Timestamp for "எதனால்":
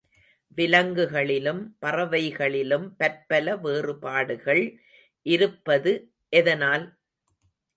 6.33-6.85